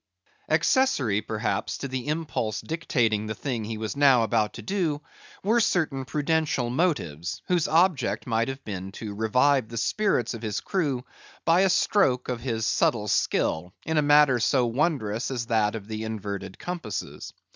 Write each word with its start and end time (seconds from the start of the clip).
Accessory, 0.49 1.21
perhaps, 1.21 1.77
to 1.77 1.87
the 1.87 2.07
impulse 2.07 2.59
dictating 2.59 3.27
the 3.27 3.35
thing 3.35 3.63
he 3.63 3.77
was 3.77 3.95
now 3.95 4.23
about 4.23 4.53
to 4.53 4.63
do, 4.63 4.99
were 5.43 5.59
certain 5.59 6.05
prudential 6.05 6.71
motives, 6.71 7.43
whose 7.49 7.67
object 7.67 8.25
might 8.25 8.47
have 8.47 8.63
been 8.63 8.91
to 8.93 9.13
revive 9.13 9.67
the 9.69 9.77
spirits 9.77 10.33
of 10.33 10.41
his 10.41 10.59
crew 10.59 11.05
by 11.45 11.61
a 11.61 11.69
stroke 11.69 12.29
of 12.29 12.41
his 12.41 12.65
subtile 12.65 13.07
skill, 13.09 13.75
in 13.85 13.99
a 13.99 14.01
matter 14.01 14.39
so 14.39 14.65
wondrous 14.65 15.29
as 15.29 15.45
that 15.45 15.75
of 15.75 15.87
the 15.87 16.03
inverted 16.03 16.57
compasses. 16.57 17.31